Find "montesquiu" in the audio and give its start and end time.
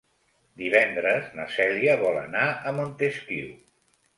2.79-3.57